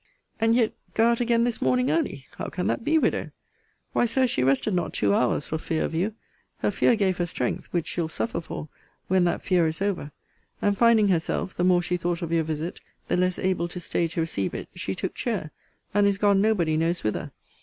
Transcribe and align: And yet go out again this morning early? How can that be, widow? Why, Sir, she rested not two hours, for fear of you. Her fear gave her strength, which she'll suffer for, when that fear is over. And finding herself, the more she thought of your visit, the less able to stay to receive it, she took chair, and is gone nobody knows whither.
And 0.39 0.55
yet 0.55 0.73
go 0.95 1.05
out 1.09 1.19
again 1.19 1.43
this 1.43 1.61
morning 1.61 1.91
early? 1.91 2.25
How 2.39 2.47
can 2.47 2.65
that 2.65 2.83
be, 2.83 2.97
widow? 2.97 3.29
Why, 3.93 4.07
Sir, 4.07 4.25
she 4.25 4.41
rested 4.43 4.73
not 4.73 4.93
two 4.95 5.13
hours, 5.13 5.45
for 5.45 5.59
fear 5.59 5.85
of 5.85 5.93
you. 5.93 6.15
Her 6.61 6.71
fear 6.71 6.95
gave 6.95 7.17
her 7.17 7.27
strength, 7.27 7.65
which 7.67 7.85
she'll 7.85 8.07
suffer 8.07 8.41
for, 8.41 8.67
when 9.09 9.25
that 9.25 9.43
fear 9.43 9.67
is 9.67 9.79
over. 9.79 10.11
And 10.59 10.75
finding 10.75 11.09
herself, 11.09 11.53
the 11.53 11.63
more 11.63 11.83
she 11.83 11.97
thought 11.97 12.23
of 12.23 12.31
your 12.31 12.41
visit, 12.43 12.79
the 13.09 13.15
less 13.15 13.37
able 13.37 13.67
to 13.67 13.79
stay 13.79 14.07
to 14.07 14.21
receive 14.21 14.55
it, 14.55 14.69
she 14.73 14.95
took 14.95 15.13
chair, 15.13 15.51
and 15.93 16.07
is 16.07 16.17
gone 16.17 16.41
nobody 16.41 16.77
knows 16.77 17.03
whither. 17.03 17.31